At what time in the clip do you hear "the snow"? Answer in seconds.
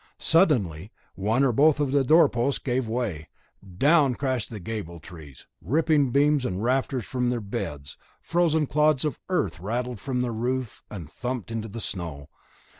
11.67-12.29